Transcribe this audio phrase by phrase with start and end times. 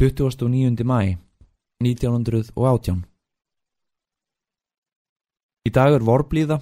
[0.00, 0.82] 29.
[0.84, 1.16] mæ
[1.78, 3.04] 1918
[5.62, 6.56] Í dag er vorblíða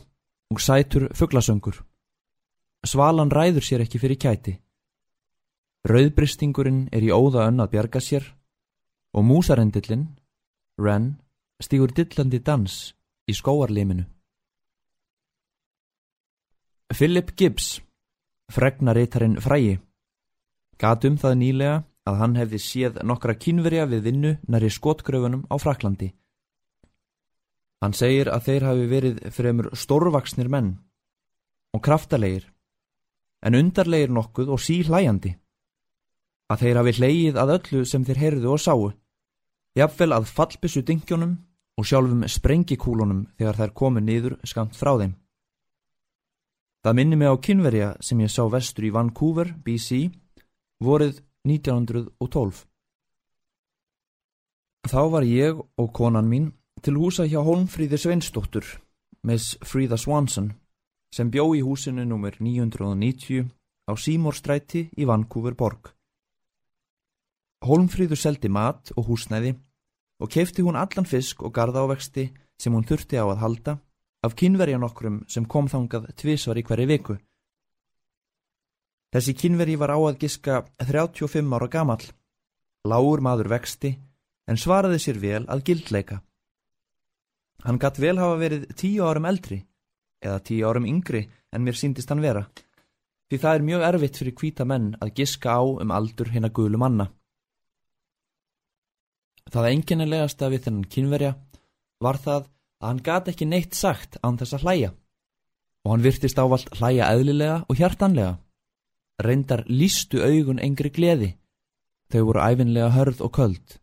[0.52, 1.78] og sætur fugglasöngur.
[2.84, 4.52] Svalan ræður sér ekki fyrir kæti.
[5.88, 8.26] Rauðbristingurinn er í óða önn að bjarga sér
[9.16, 10.04] og músarendillin,
[10.78, 11.06] Ren,
[11.56, 12.92] stígur dillandi dans
[13.24, 14.04] í skóarliminu.
[16.92, 17.80] Philip Gibbs,
[18.52, 19.80] fregnaritarinn frægi,
[20.76, 26.10] gatum það nýlega að hann hefði séð nokkra kínverja við vinnu næri skotgröfunum á Fraklandi.
[27.82, 30.74] Hann segir að þeir hafi verið fremur stórvaksnir menn
[31.72, 32.44] og kraftalegir,
[33.42, 35.32] en undarlegir nokkuð og síhlæjandi.
[36.52, 38.92] Að þeir hafi hleyið að öllu sem þeir heyrðu og sáu,
[39.78, 41.38] jafnvel að fallbissu dingjónum
[41.80, 45.16] og sjálfum sprengikúlunum þegar þær komu niður skamt frá þeim.
[46.82, 50.10] Það minni mig á kynverja sem ég sá vestur í Vancouver, BC,
[50.82, 52.66] vorið 1912.
[54.82, 56.50] Þá var ég og konan mín
[56.82, 58.66] til húsa hjá Holmfríði Sveinsdóttur,
[59.22, 60.52] Miss Frida Swanson,
[61.14, 62.38] sem bjó í húsinu nr.
[62.40, 63.50] 990
[63.86, 65.92] á Símórstræti í Vancouver borg.
[67.62, 69.54] Holmfríður seldi mat og húsnæði
[70.22, 73.76] og kefti hún allan fisk og gardávexti sem hún þurfti á að halda
[74.22, 77.16] af kynverjan okkurum sem kom þangað tvísvar í hverju viku.
[79.12, 82.04] Þessi kynveri var á að giska 35 ára gamall.
[82.88, 83.92] Lágur maður vexti
[84.48, 86.22] en svaraði sér vel að gildleika.
[87.62, 89.60] Hann gatt vel hafa verið tíu árum eldri
[90.24, 92.46] eða tíu árum yngri en mér síndist hann vera.
[93.28, 96.56] Því það er mjög erfitt fyrir kvíta menn að giska á um aldur hinn að
[96.58, 97.06] gulu manna.
[99.52, 101.34] Það enginnilegasta við þennan kynverja
[102.02, 102.48] var það
[102.80, 104.90] að hann gat ekki neitt sagt án þess að hlæja
[105.82, 108.38] og hann virtist ávalt hlæja eðlilega og hjartanlega
[109.26, 111.32] reyndar lístu augun engri gleði.
[112.12, 113.76] Þau voru æfinlega hörð og köld.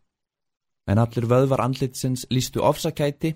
[0.86, 3.34] En allir vöðvar andlitsins lístu ofsakæti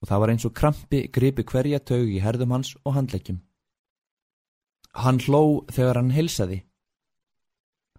[0.00, 3.40] og það var eins og krampi gripi hverja taug í herðum hans og handleikjum.
[4.94, 6.62] Hann hló þegar hann hilsaði.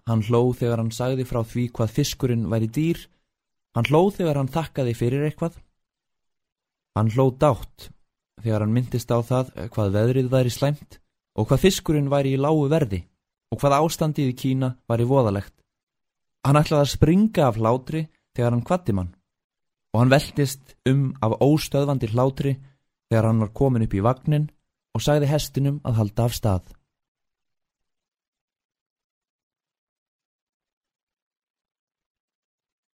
[0.07, 3.03] Hann hló þegar hann sagði frá því hvað fiskurinn væri dýr.
[3.75, 5.59] Hann hló þegar hann þakkaði fyrir eitthvað.
[6.97, 7.91] Hann hló dátt
[8.41, 10.99] þegar hann myndist á það hvað veðrið væri slæmt
[11.35, 13.03] og hvað fiskurinn væri í lágu verði
[13.49, 15.55] og hvað ástandið í Kína var í voðalegt.
[16.45, 18.05] Hann ætlaði að springa af hlátri
[18.35, 19.13] þegar hann kvatti mann
[19.93, 22.55] og hann veltist um af óstöðvandi hlátri
[23.09, 24.49] þegar hann var komin upp í vagnin
[24.95, 26.65] og sagði hestinum að halda af stað.